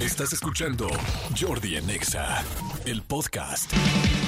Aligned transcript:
Estás 0.00 0.32
escuchando 0.32 0.88
Jordi 1.38 1.76
en 1.76 1.90
Exa, 1.90 2.42
el 2.86 3.02
podcast. 3.02 3.70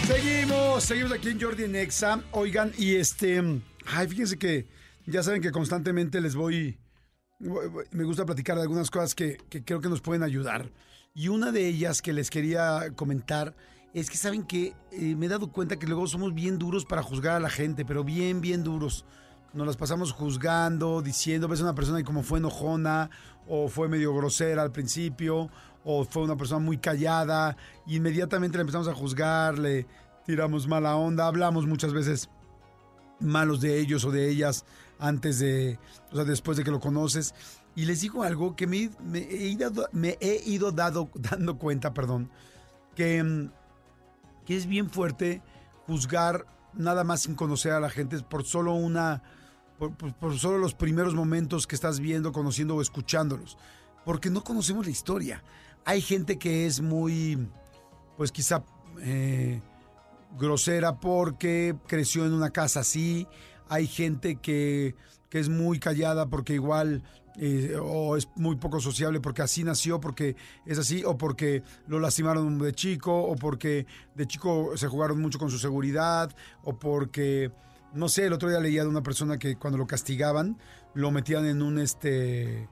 Seguimos, 0.06 0.84
seguimos 0.84 1.12
aquí 1.12 1.30
en 1.30 1.41
Jordi 1.41 1.64
en 1.64 1.76
Exa. 1.76 2.22
Oigan, 2.33 2.72
y 2.76 2.96
este. 2.96 3.43
Ay, 3.87 4.06
fíjense 4.06 4.38
que 4.38 4.69
ya 5.06 5.22
saben 5.22 5.40
que 5.40 5.50
constantemente 5.50 6.21
les 6.21 6.35
voy. 6.35 6.79
Me 7.38 8.04
gusta 8.04 8.27
platicar 8.27 8.56
de 8.56 8.62
algunas 8.62 8.90
cosas 8.90 9.14
que, 9.14 9.38
que 9.48 9.64
creo 9.64 9.80
que 9.80 9.88
nos 9.88 10.03
pueden 10.03 10.22
ayudar. 10.22 10.71
Y 11.14 11.29
una 11.29 11.53
de 11.53 11.66
ellas 11.66 12.02
que 12.02 12.12
les 12.12 12.29
quería 12.29 12.93
comentar 12.95 13.57
es 13.95 14.11
que 14.11 14.18
saben 14.18 14.45
que 14.45 14.75
eh, 14.93 15.16
me 15.16 15.25
he 15.25 15.29
dado 15.30 15.50
cuenta 15.52 15.79
que 15.79 15.86
luego 15.86 16.07
somos 16.07 16.34
bien 16.34 16.59
duros 16.59 16.84
para 16.84 17.02
juzgar 17.02 17.36
a 17.36 17.41
la 17.41 17.50
gente, 17.50 17.86
pero 17.86 18.04
bien, 18.04 18.43
bien 18.43 18.62
duros. 18.62 19.07
Nos 19.55 19.66
las 19.66 19.77
pasamos 19.77 20.12
juzgando, 20.12 21.03
diciendo, 21.03 21.46
ves 21.46 21.61
a 21.61 21.64
una 21.64 21.75
persona 21.75 22.00
y 22.00 22.05
como 22.05 22.23
fue 22.23 22.39
enojona, 22.39 23.11
o 23.46 23.68
fue 23.68 23.89
medio 23.89 24.14
grosera 24.14 24.62
al 24.62 24.73
principio, 24.73 25.50
o 25.85 26.05
fue 26.05 26.23
una 26.23 26.36
persona 26.36 26.61
muy 26.61 26.79
callada, 26.79 27.57
inmediatamente 27.86 28.57
le 28.57 28.62
empezamos 28.62 28.89
a 28.89 28.95
juzgar, 28.95 29.59
le 29.59 29.86
tiramos 30.25 30.67
mala 30.67 30.96
onda, 30.96 31.26
hablamos 31.26 31.67
muchas 31.67 31.93
veces 31.93 32.31
malos 33.20 33.61
de 33.61 33.78
ellos 33.78 34.05
o 34.05 34.11
de 34.11 34.28
ellas 34.28 34.64
antes 34.98 35.39
de, 35.39 35.78
o 36.11 36.17
sea, 36.17 36.25
después 36.25 36.56
de 36.56 36.64
que 36.64 36.70
lo 36.70 36.81
conoces. 36.81 37.34
Y 37.75 37.87
les 37.87 38.00
digo 38.03 38.23
algo 38.23 38.55
que 38.55 38.67
me, 38.67 38.91
me 39.03 39.20
he 39.20 39.48
ido, 39.48 39.89
me 39.92 40.19
he 40.20 40.42
ido 40.47 40.73
dado, 40.73 41.11
dando 41.14 41.59
cuenta, 41.59 41.92
perdón, 41.92 42.31
que, 42.95 43.48
que 44.47 44.56
es 44.56 44.67
bien 44.67 44.91
fuerte 44.91 45.42
juzgar 45.87 46.47
nada 46.75 47.05
más 47.05 47.23
sin 47.23 47.34
conocer 47.34 47.73
a 47.73 47.81
la 47.81 47.91
gente 47.91 48.19
por 48.20 48.45
solo 48.45 48.75
una, 48.75 49.23
por, 49.83 49.97
por- 49.97 50.14
por 50.14 50.39
solo 50.39 50.59
los 50.59 50.75
primeros 50.75 51.12
momentos 51.14 51.67
que 51.67 51.75
estás 51.75 51.98
viendo, 51.98 52.31
conociendo 52.31 52.77
o 52.77 52.83
escuchándolos. 52.83 53.59
Porque 54.05 54.31
no 54.31 54.45
conocemos 54.45 54.86
la 54.86 54.92
historia. 54.92 55.42
Hay 55.84 56.00
gente 56.00 56.39
que 56.39 56.67
es 56.67 56.81
muy, 56.81 57.48
pues 58.17 58.31
quizá 58.31 58.62
eh, 59.00 59.61
grosera 60.39 61.01
porque 61.01 61.75
creció 61.89 62.25
en 62.27 62.33
una 62.33 62.51
casa 62.51 62.81
así. 62.81 63.27
Hay 63.69 63.89
gente 63.89 64.37
que, 64.37 64.95
que 65.29 65.41
es 65.41 65.48
muy 65.48 65.81
callada 65.81 66.27
porque 66.27 66.55
igual 66.55 67.03
eh, 67.37 67.77
o 67.81 68.17
es 68.17 68.28
muy 68.37 68.56
poco 68.56 68.78
sociable 68.78 69.21
porque 69.21 69.43
así 69.43 69.65
nació, 69.65 69.99
porque 70.01 70.37
es 70.67 70.78
así, 70.78 71.03
o 71.05 71.17
porque 71.19 71.62
lo 71.89 71.99
lastimaron 71.99 72.59
de 72.59 72.73
chico, 72.73 73.12
o 73.25 73.34
porque 73.34 73.87
de 74.15 74.27
chico 74.27 74.77
se 74.77 74.87
jugaron 74.87 75.21
mucho 75.21 75.39
con 75.41 75.51
su 75.51 75.59
seguridad, 75.59 76.31
o 76.62 76.78
porque, 76.78 77.51
no 77.95 78.09
sé, 78.09 78.27
el 78.27 78.33
otro 78.33 78.48
día 78.48 78.61
leía 78.61 78.83
de 78.83 78.89
una 78.89 79.03
persona 79.03 79.39
que 79.39 79.57
cuando 79.57 79.79
lo 79.79 79.87
castigaban, 79.87 80.59
lo 80.95 81.11
metían 81.11 81.47
en 81.47 81.62
un, 81.62 81.79
este, 81.79 82.69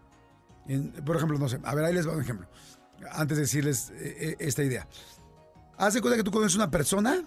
en- 0.67 0.93
por 1.05 1.17
ejemplo, 1.17 1.39
no 1.39 1.49
sé, 1.49 1.59
a 1.63 1.75
ver, 1.75 1.85
ahí 1.85 1.95
les 1.95 2.07
va 2.07 2.13
un 2.13 2.23
ejemplo, 2.23 2.49
antes 3.13 3.37
de 3.37 3.43
decirles 3.43 3.91
eh, 3.91 4.17
eh, 4.21 4.37
esta 4.41 4.63
idea. 4.63 4.87
Haz 5.79 5.95
de 5.95 6.01
cuenta 6.01 6.17
que 6.17 6.25
tú 6.25 6.31
conoces 6.31 6.57
una 6.57 6.71
persona 6.71 7.23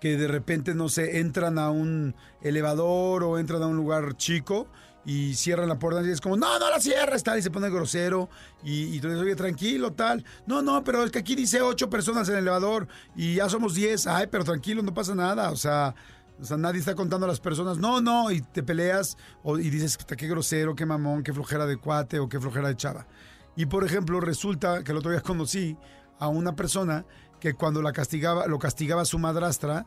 que 0.00 0.16
de 0.16 0.28
repente, 0.28 0.74
no 0.74 0.88
sé, 0.88 1.18
entran 1.20 1.58
a 1.58 1.70
un 1.70 2.14
elevador 2.42 3.22
o 3.24 3.38
entran 3.38 3.62
a 3.62 3.66
un 3.66 3.76
lugar 3.76 4.16
chico 4.16 4.66
y 5.04 5.34
cierran 5.34 5.68
la 5.68 5.78
puerta 5.78 6.02
y 6.02 6.10
es 6.10 6.20
como, 6.20 6.36
no, 6.36 6.58
no 6.58 6.70
la 6.70 6.80
cierres, 6.80 7.22
tal, 7.22 7.38
y 7.38 7.42
se 7.42 7.50
pone 7.50 7.70
grosero 7.70 8.28
y, 8.62 8.94
y 8.94 9.00
tú 9.00 9.08
dices, 9.08 9.22
oye, 9.22 9.36
tranquilo, 9.36 9.92
tal. 9.92 10.24
No, 10.46 10.60
no, 10.62 10.84
pero 10.84 11.04
es 11.04 11.10
que 11.10 11.18
aquí 11.18 11.34
dice 11.34 11.62
ocho 11.62 11.88
personas 11.90 12.28
en 12.28 12.34
el 12.36 12.40
elevador 12.42 12.88
y 13.16 13.36
ya 13.36 13.48
somos 13.48 13.74
diez. 13.74 14.06
Ay, 14.06 14.26
pero 14.30 14.44
tranquilo, 14.44 14.82
no 14.82 14.92
pasa 14.94 15.14
nada, 15.14 15.50
o 15.50 15.56
sea... 15.56 15.94
O 16.40 16.44
sea, 16.44 16.56
nadie 16.56 16.80
está 16.80 16.94
contando 16.94 17.26
a 17.26 17.28
las 17.28 17.40
personas. 17.40 17.78
No, 17.78 18.00
no, 18.00 18.30
y 18.30 18.40
te 18.40 18.62
peleas 18.62 19.16
o, 19.42 19.58
y 19.58 19.68
dices, 19.68 19.96
"Puta, 19.96 20.16
qué 20.16 20.26
grosero, 20.26 20.74
qué 20.74 20.86
mamón, 20.86 21.22
qué 21.22 21.32
flojera 21.32 21.66
de 21.66 21.76
cuate 21.76 22.18
o 22.18 22.28
qué 22.28 22.40
flojera 22.40 22.68
de 22.68 22.76
chava. 22.76 23.06
Y 23.56 23.66
por 23.66 23.84
ejemplo, 23.84 24.20
resulta 24.20 24.82
que 24.82 24.92
el 24.92 24.98
otro 24.98 25.10
día 25.10 25.20
conocí 25.22 25.76
a 26.18 26.28
una 26.28 26.56
persona 26.56 27.04
que 27.40 27.54
cuando 27.54 27.82
la 27.82 27.92
castigaba, 27.92 28.46
lo 28.46 28.58
castigaba 28.58 29.04
su 29.04 29.18
madrastra, 29.18 29.86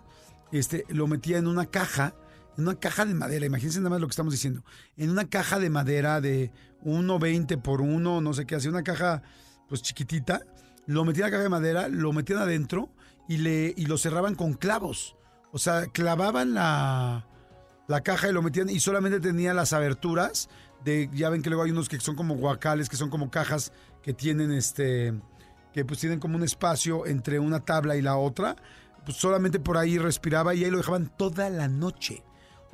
este, 0.51 0.85
lo 0.89 1.07
metía 1.07 1.37
en 1.37 1.47
una 1.47 1.65
caja, 1.65 2.15
en 2.57 2.67
una 2.67 2.79
caja 2.79 3.05
de 3.05 3.13
madera. 3.13 3.45
Imagínense 3.45 3.79
nada 3.79 3.91
más 3.91 4.01
lo 4.01 4.07
que 4.07 4.11
estamos 4.11 4.33
diciendo. 4.33 4.63
En 4.97 5.09
una 5.09 5.29
caja 5.29 5.59
de 5.59 5.69
madera 5.69 6.21
de 6.21 6.51
1,20 6.83 7.61
por 7.61 7.81
1, 7.81 8.21
no 8.21 8.33
sé 8.33 8.45
qué, 8.45 8.55
así 8.55 8.67
una 8.67 8.83
caja 8.83 9.21
pues 9.69 9.81
chiquitita. 9.81 10.41
Lo 10.85 11.05
metían 11.05 11.27
en 11.27 11.31
la 11.31 11.37
caja 11.37 11.43
de 11.43 11.49
madera, 11.49 11.87
lo 11.87 12.11
metían 12.11 12.39
adentro 12.39 12.89
y, 13.27 13.37
le, 13.37 13.73
y 13.75 13.85
lo 13.85 13.97
cerraban 13.97 14.35
con 14.35 14.53
clavos. 14.53 15.15
O 15.53 15.59
sea, 15.59 15.85
clavaban 15.85 16.55
la, 16.55 17.27
la 17.87 18.01
caja 18.01 18.27
y 18.27 18.33
lo 18.33 18.41
metían 18.41 18.69
y 18.69 18.79
solamente 18.79 19.19
tenía 19.19 19.53
las 19.53 19.71
aberturas 19.71 20.49
de, 20.83 21.09
ya 21.13 21.29
ven 21.29 21.43
que 21.43 21.49
luego 21.49 21.63
hay 21.63 21.71
unos 21.71 21.87
que 21.87 21.99
son 21.99 22.15
como 22.15 22.35
guacales, 22.35 22.89
que 22.89 22.97
son 22.97 23.11
como 23.11 23.29
cajas 23.29 23.71
que 24.01 24.13
tienen 24.13 24.51
este, 24.51 25.13
que 25.71 25.85
pues 25.85 25.99
tienen 25.99 26.19
como 26.19 26.37
un 26.37 26.43
espacio 26.43 27.05
entre 27.05 27.37
una 27.39 27.59
tabla 27.59 27.95
y 27.95 28.01
la 28.01 28.17
otra, 28.17 28.55
pues 29.05 29.17
solamente 29.17 29.59
por 29.59 29.77
ahí 29.77 29.99
respiraba 29.99 30.55
y 30.55 30.63
ahí 30.63 30.71
lo 30.71 30.77
dejaban 30.77 31.11
toda 31.15 31.49
la 31.51 31.67
noche. 31.67 32.23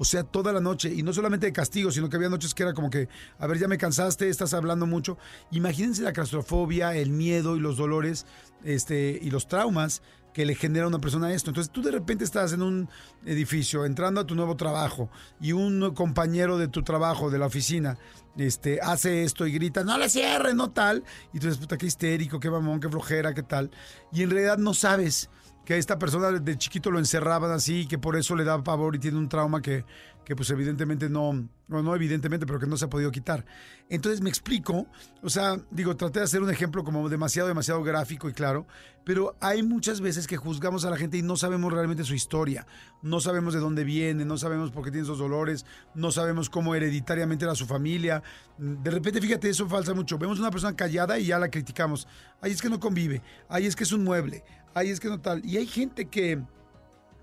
O 0.02 0.06
sea, 0.06 0.24
toda 0.24 0.54
la 0.54 0.62
noche. 0.62 0.94
Y 0.94 1.04
no 1.04 1.12
solamente 1.12 1.48
de 1.48 1.52
castigo, 1.52 1.92
sino 1.92 2.10
que 2.10 2.16
había 2.16 2.30
noches 2.30 2.54
que 2.54 2.64
era 2.64 2.74
como 2.74 2.90
que, 2.90 3.10
a 3.38 3.48
ver, 3.48 3.60
ya 3.60 3.68
me 3.68 3.78
cansaste, 3.78 4.30
estás 4.30 4.54
hablando 4.54 4.86
mucho. 4.86 5.18
Imagínense 5.52 6.04
la 6.04 6.14
claustrofobia, 6.14 6.96
el 6.96 7.10
miedo 7.10 7.58
y 7.58 7.60
los 7.60 7.76
dolores 7.76 8.26
este, 8.64 9.20
y 9.22 9.30
los 9.30 9.50
traumas 9.50 10.02
que 10.34 10.46
le 10.46 10.56
genera 10.56 10.86
a 10.86 10.88
una 10.88 11.00
persona 11.00 11.34
esto. 11.34 11.50
Entonces 11.50 11.72
tú 11.72 11.82
de 11.82 11.92
repente 11.92 12.24
estás 12.24 12.54
en 12.54 12.62
un 12.62 12.90
edificio, 13.26 13.86
entrando 13.86 14.22
a 14.22 14.26
tu 14.26 14.36
nuevo 14.36 14.56
trabajo, 14.56 15.10
y 15.42 15.52
un 15.52 15.94
compañero 15.94 16.58
de 16.58 16.68
tu 16.68 16.84
trabajo, 16.84 17.30
de 17.30 17.40
la 17.40 17.48
oficina, 17.48 17.98
este, 18.38 18.80
hace 18.82 19.24
esto 19.24 19.46
y 19.46 19.52
grita, 19.52 19.84
no 19.84 19.98
le 19.98 20.10
cierres, 20.10 20.56
no 20.56 20.72
tal. 20.72 21.04
Y 21.34 21.40
tú 21.40 21.48
dices, 21.48 21.60
puta, 21.60 21.78
qué 21.78 21.86
histérico, 21.86 22.40
qué 22.40 22.50
mamón, 22.50 22.80
qué 22.80 22.90
flojera, 22.90 23.34
qué 23.34 23.44
tal. 23.44 23.72
Y 24.12 24.24
en 24.24 24.30
realidad 24.30 24.58
no 24.58 24.74
sabes 24.74 25.30
que 25.69 25.75
a 25.75 25.78
esta 25.78 26.00
persona 26.00 26.31
de 26.31 26.57
chiquito 26.57 26.90
lo 26.90 26.97
encerraban 26.97 27.52
así, 27.52 27.85
que 27.85 28.00
por 28.00 28.16
eso 28.16 28.35
le 28.35 28.44
da 28.44 28.63
pavor 28.63 28.96
y 28.96 28.97
tiene 28.97 29.19
un 29.19 29.30
trauma 29.30 29.62
que, 29.62 29.85
que 30.25 30.35
pues 30.35 30.50
evidentemente 30.50 31.09
no, 31.09 31.47
no, 31.68 31.84
no 31.84 31.96
evidentemente, 31.96 32.47
pero 32.47 32.59
que 32.59 32.66
no 32.66 32.75
se 32.75 32.85
ha 32.85 32.90
podido 32.90 33.12
quitar. 33.12 33.46
Entonces 33.88 34.19
me 34.22 34.30
explico, 34.30 34.88
o 35.22 35.30
sea, 35.30 35.62
digo, 35.69 35.96
traté 35.96 36.18
de 36.18 36.25
hacer 36.25 36.41
un 36.41 36.50
ejemplo 36.50 36.84
como 36.84 37.07
demasiado, 37.07 37.47
demasiado 37.47 37.84
gráfico 37.84 38.28
y 38.28 38.34
claro, 38.34 38.66
pero 39.03 39.35
hay 39.40 39.62
muchas 39.62 40.02
veces 40.02 40.25
que 40.25 40.38
juzgamos 40.38 40.85
a 40.85 40.90
la 40.90 40.97
gente 40.97 41.18
y 41.18 41.22
no 41.22 41.35
sabemos 41.35 41.72
realmente 41.72 42.03
su 42.03 42.16
historia, 42.16 42.66
no 43.03 43.19
sabemos 43.19 43.53
de 43.53 43.59
dónde 43.59 43.84
viene, 43.84 44.25
no 44.25 44.38
sabemos 44.38 44.72
por 44.72 44.84
qué 44.84 44.90
tiene 44.90 45.03
esos 45.03 45.19
dolores, 45.19 45.68
no 45.94 46.12
sabemos 46.12 46.50
cómo 46.50 46.74
hereditariamente 46.74 47.46
era 47.46 47.53
su 47.53 47.68
familia. 47.68 48.24
De 48.57 48.90
repente, 48.90 49.22
fíjate, 49.22 49.50
eso 49.50 49.68
falsa 49.68 49.94
mucho. 49.94 50.18
Vemos 50.18 50.40
una 50.40 50.51
persona 50.51 50.75
callada 50.75 51.18
y 51.19 51.28
ya 51.28 51.40
la 51.40 51.50
criticamos. 51.50 52.07
Ahí 52.41 52.51
es 52.51 52.62
que 52.62 52.69
no 52.69 52.80
convive, 52.80 53.22
ahí 53.47 53.66
es 53.66 53.75
que 53.75 53.84
es 53.84 53.91
un 53.91 54.03
mueble, 54.03 54.44
ahí 54.74 54.90
es 54.90 55.00
que 55.00 55.09
no 55.09 55.19
tal. 55.19 55.46
Y 55.46 55.57
hay 55.57 55.68
gente 55.68 56.06
que, 56.06 56.40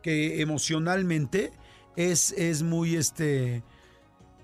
que 0.03 0.41
emocionalmente 0.41 1.53
es, 1.97 2.33
es 2.33 2.63
muy 2.63 2.97
este 2.97 3.63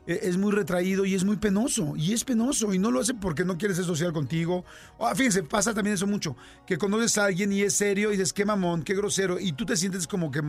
e- 0.07 0.21
es 0.23 0.37
muy 0.37 0.53
retraído 0.53 1.05
y 1.05 1.15
es 1.15 1.25
muy 1.25 1.37
penoso. 1.37 1.95
Y 1.97 2.13
es 2.13 2.25
penoso. 2.25 2.73
Y 2.75 2.79
no 2.79 2.91
lo 2.91 3.01
hace 3.01 3.15
porque 3.15 3.45
no 3.45 3.57
quiere 3.59 3.75
ser 3.75 3.85
social 3.85 4.13
contigo. 4.13 4.65
Ah, 4.99 5.15
fíjense, 5.15 5.43
pasa 5.43 5.75
también 5.75 5.95
eso 5.95 6.07
mucho. 6.07 6.37
Que 6.67 6.79
conoces 6.79 7.19
a 7.19 7.27
alguien 7.27 7.53
y 7.53 7.63
es 7.63 7.75
serio 7.75 8.09
y 8.09 8.17
dices, 8.17 8.33
qué 8.33 8.45
mamón, 8.45 8.83
qué 8.83 8.95
grosero. 8.95 9.39
Y 9.39 9.53
tú 9.53 9.65
te 9.65 9.77
sientes 9.77 10.07
como 10.07 10.31
que 10.31 10.43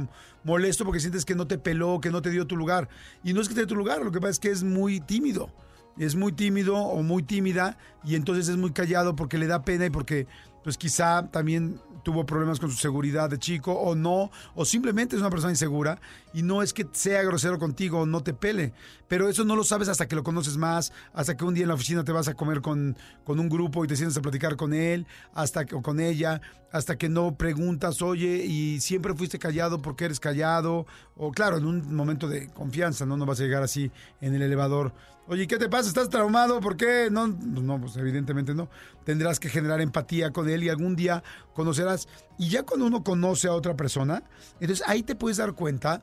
molesto 0.44 0.86
porque 0.86 1.00
sientes 1.00 1.26
que 1.26 1.36
no 1.36 1.48
te 1.48 1.58
peló, 1.58 2.00
que 2.02 2.10
no 2.10 2.22
te 2.22 2.32
dio 2.32 2.48
tu 2.48 2.56
lugar. 2.58 2.90
Y 3.24 3.34
no 3.34 3.42
es 3.42 3.48
que 3.48 3.56
te 3.56 3.62
dé 3.62 3.68
tu 3.68 3.76
lugar, 3.76 4.04
lo 4.04 4.12
que 4.12 4.20
pasa 4.20 4.32
es 4.32 4.40
que 4.40 4.50
es 4.52 4.64
muy 4.64 5.00
tímido. 5.00 5.52
Es 5.98 6.16
muy 6.16 6.32
tímido 6.32 6.76
o 6.76 7.04
muy 7.04 7.22
tímida 7.22 7.78
y 8.04 8.16
entonces 8.16 8.48
es 8.50 8.58
muy 8.58 8.72
callado 8.72 9.16
porque 9.16 9.38
le 9.38 9.46
da 9.46 9.64
pena 9.64 9.86
y 9.86 9.92
porque 9.92 10.26
pues 10.64 10.78
quizá 10.78 11.30
también 11.30 11.80
tuvo 12.04 12.26
problemas 12.26 12.60
con 12.60 12.70
su 12.70 12.78
seguridad 12.78 13.30
de 13.30 13.40
chico 13.40 13.72
o 13.72 13.96
no, 13.96 14.30
o 14.56 14.66
simplemente 14.66 15.16
es 15.16 15.22
una 15.22 15.30
persona 15.30 15.52
insegura 15.52 16.00
y 16.34 16.44
no 16.44 16.62
es 16.62 16.74
que 16.74 16.86
sea 16.92 17.24
grosero 17.24 17.58
contigo 17.58 18.02
o 18.02 18.06
no 18.06 18.22
te 18.22 18.34
pele, 18.34 18.74
pero 19.08 19.30
eso 19.30 19.46
no 19.46 19.56
lo 19.56 19.64
sabes 19.64 19.88
hasta 19.88 20.08
que 20.08 20.16
lo 20.16 20.24
conoces 20.24 20.58
más, 20.58 20.92
hasta 21.14 21.36
que 21.36 21.46
un 21.46 21.54
día 21.54 21.64
en 21.64 21.70
la 21.70 21.76
oficina 21.76 22.04
te 22.04 22.12
vas 22.12 22.28
a 22.28 22.34
comer 22.34 22.62
con, 22.62 22.98
con 23.24 23.40
un 23.40 23.50
grupo 23.50 23.84
y 23.84 23.88
te 23.88 23.96
sientes 23.96 24.18
a 24.18 24.22
platicar 24.22 24.56
con 24.56 24.74
él, 24.74 25.08
hasta 25.34 25.66
que, 25.66 25.76
o 25.76 25.82
con 25.82 26.00
ella, 26.00 26.42
hasta 26.72 26.98
que 26.98 27.08
no 27.08 27.36
preguntas, 27.36 28.02
oye, 28.02 28.44
y 28.46 28.82
siempre 28.82 29.14
fuiste 29.14 29.40
callado 29.40 29.82
porque 29.82 30.06
eres 30.06 30.20
callado, 30.20 30.86
o 31.16 31.32
claro, 31.32 31.58
en 31.58 31.66
un 31.66 31.96
momento 31.96 32.28
de 32.28 32.50
confianza, 32.50 33.06
¿no? 33.06 33.16
No 33.16 33.26
vas 33.26 33.40
a 33.40 33.44
llegar 33.44 33.64
así 33.64 33.92
en 34.22 34.36
el 34.36 34.42
elevador. 34.42 34.94
Oye, 35.26 35.48
¿qué 35.48 35.58
te 35.58 35.70
pasa? 35.70 35.88
¿Estás 35.88 36.10
traumado? 36.10 36.60
¿Por 36.60 36.76
qué? 36.76 37.08
No, 37.10 37.28
no, 37.28 37.80
pues 37.80 37.96
evidentemente 37.96 38.54
no. 38.54 38.68
Tendrás 39.06 39.40
que 39.40 39.48
generar 39.48 39.80
empatía 39.80 40.32
con 40.32 40.50
él 40.50 40.53
y 40.62 40.70
algún 40.70 40.96
día 40.96 41.24
conocerás. 41.54 42.08
Y 42.38 42.50
ya 42.50 42.64
cuando 42.64 42.86
uno 42.86 43.04
conoce 43.04 43.48
a 43.48 43.54
otra 43.54 43.76
persona, 43.76 44.24
entonces 44.60 44.86
ahí 44.88 45.02
te 45.02 45.16
puedes 45.16 45.38
dar 45.38 45.54
cuenta 45.54 46.02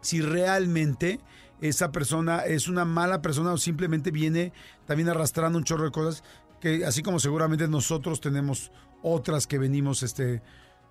si 0.00 0.20
realmente 0.20 1.18
esa 1.60 1.90
persona 1.90 2.40
es 2.40 2.68
una 2.68 2.84
mala 2.84 3.22
persona 3.22 3.52
o 3.52 3.58
simplemente 3.58 4.10
viene 4.10 4.52
también 4.86 5.08
arrastrando 5.08 5.58
un 5.58 5.64
chorro 5.64 5.84
de 5.84 5.90
cosas 5.90 6.22
que 6.60 6.84
así 6.84 7.02
como 7.02 7.18
seguramente 7.18 7.66
nosotros 7.66 8.20
tenemos 8.20 8.70
otras 9.02 9.46
que 9.46 9.58
venimos 9.58 10.02
este 10.02 10.42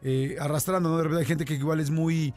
eh, 0.01 0.37
arrastrando, 0.39 0.89
¿no? 0.89 0.97
De 0.97 1.03
repente 1.03 1.21
hay 1.21 1.27
gente 1.27 1.45
que 1.45 1.55
igual 1.55 1.79
es 1.79 1.89
muy 1.89 2.33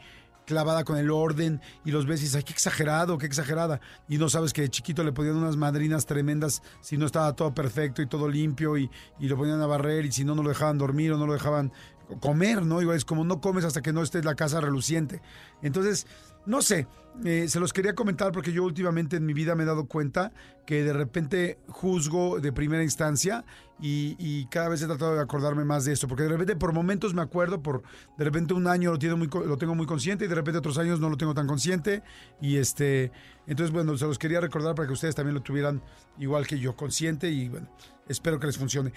clavada 0.49 0.83
con 0.83 0.97
el 0.97 1.11
orden 1.11 1.61
y 1.85 1.91
los 1.91 2.07
ves 2.07 2.21
y 2.21 2.23
dices, 2.23 2.37
ay, 2.37 2.43
qué 2.43 2.53
exagerado, 2.53 3.19
qué 3.19 3.27
exagerada. 3.27 3.81
Y 4.07 4.17
no 4.17 4.29
sabes 4.29 4.51
que 4.51 4.63
de 4.63 4.69
chiquito 4.69 5.03
le 5.03 5.11
ponían 5.11 5.35
unas 5.35 5.57
madrinas 5.57 6.07
tremendas 6.07 6.63
si 6.81 6.97
no 6.97 7.05
estaba 7.05 7.33
todo 7.33 7.53
perfecto 7.53 8.01
y 8.01 8.07
todo 8.07 8.27
limpio 8.27 8.75
y, 8.75 8.89
y 9.19 9.27
lo 9.27 9.37
ponían 9.37 9.61
a 9.61 9.67
barrer 9.67 10.05
y 10.05 10.11
si 10.11 10.23
no, 10.23 10.33
no 10.33 10.41
lo 10.41 10.49
dejaban 10.49 10.79
dormir 10.79 11.11
o 11.13 11.19
no 11.19 11.27
lo 11.27 11.33
dejaban 11.33 11.71
comer, 12.19 12.65
¿no? 12.65 12.81
Igual 12.81 12.97
es 12.97 13.05
como 13.05 13.23
no 13.23 13.41
comes 13.41 13.63
hasta 13.63 13.83
que 13.83 13.93
no 13.93 14.01
estés 14.01 14.25
la 14.25 14.33
casa 14.33 14.59
reluciente. 14.59 15.21
Entonces, 15.61 16.07
no 16.45 16.61
sé, 16.61 16.87
eh, 17.25 17.47
se 17.49 17.59
los 17.59 17.73
quería 17.73 17.95
comentar 17.95 18.31
porque 18.31 18.53
yo 18.53 18.63
últimamente 18.63 19.17
en 19.17 19.25
mi 19.25 19.33
vida 19.33 19.53
me 19.53 19.63
he 19.63 19.65
dado 19.65 19.87
cuenta 19.87 20.31
que 20.65 20.83
de 20.83 20.93
repente 20.93 21.59
juzgo 21.67 22.39
de 22.39 22.53
primera 22.53 22.83
instancia 22.83 23.43
y, 23.81 24.45
cada 24.47 24.67
vez 24.69 24.81
he 24.81 24.87
tratado 24.87 25.15
de 25.15 25.21
acordarme 25.21 25.63
más 25.63 25.85
de 25.85 25.93
esto, 25.93 26.07
porque 26.07 26.23
de 26.23 26.29
repente 26.29 26.55
por 26.55 26.73
momentos 26.73 27.13
me 27.13 27.21
acuerdo, 27.21 27.61
por 27.61 27.81
de 28.17 28.25
repente 28.25 28.53
un 28.53 28.67
año 28.67 28.91
lo, 28.91 28.99
tengo 28.99 29.17
muy, 29.17 29.27
lo 29.27 29.57
tengo 29.57 29.73
muy 29.73 29.85
consciente 29.85 30.25
y 30.25 30.27
de 30.27 30.35
repente 30.35 30.59
otros 30.59 30.77
años 30.77 30.99
no 30.99 31.09
lo 31.09 31.17
tengo 31.17 31.33
tan 31.33 31.47
consciente 31.47 32.03
y 32.41 32.57
este, 32.57 33.11
entonces 33.47 33.73
bueno, 33.73 33.97
se 33.97 34.05
los 34.05 34.19
quería 34.19 34.41
recordar 34.41 34.75
para 34.75 34.87
que 34.87 34.93
ustedes 34.93 35.15
también 35.15 35.35
lo 35.35 35.41
tuvieran 35.41 35.81
igual 36.17 36.45
que 36.45 36.59
yo, 36.59 36.75
consciente 36.75 37.29
y 37.29 37.49
bueno, 37.49 37.69
espero 38.07 38.39
que 38.39 38.47
les 38.47 38.57
funcione. 38.57 38.91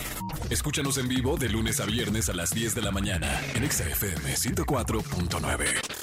Escúchanos 0.51 0.99
en 0.99 1.09
vivo 1.09 1.37
de 1.37 1.49
lunes 1.49 1.81
a 1.81 1.87
viernes 1.87 2.29
a 2.29 2.35
las 2.35 2.51
10 2.51 2.75
de 2.75 2.83
la 2.83 2.91
mañana 2.91 3.29
en 3.55 3.63
Exa 3.63 3.89
FM 3.89 4.35
104.9. 4.35 6.02